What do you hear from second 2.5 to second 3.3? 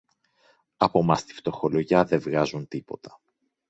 τίποτα.